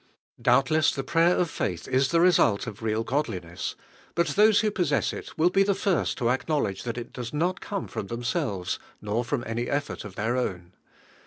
* 0.25 0.41
Doubtless 0.51 0.91
the 0.91 1.03
prayer 1.03 1.35
of 1.37 1.47
faith 1.47 1.87
is 1.87 2.07
the 2.09 2.19
re 2.19 2.31
sult 2.31 2.65
of 2.65 2.81
real 2.81 3.03
godliness, 3.03 3.75
but 4.15 4.29
those 4.29 4.61
who 4.61 4.71
pos 4.71 4.87
sess 4.89 5.13
it 5.13 5.37
will 5.37 5.51
be 5.51 5.61
the 5.61 5.75
first 5.75 6.17
to 6.17 6.31
acknowledge 6.31 6.81
that 6.81 6.97
it 6.97 7.13
does 7.13 7.31
not 7.31 7.61
eonie 7.61 7.87
from 7.87 8.07
themselves, 8.07 8.79
nor 8.99 9.23
from 9.23 9.43
any 9.45 9.69
effort 9.69 10.03
of 10.03 10.15
their 10.15 10.35
own. 10.35 10.73